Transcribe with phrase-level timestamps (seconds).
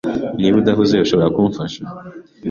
[0.39, 1.81] Niba udahuze, ushobora kumfasha?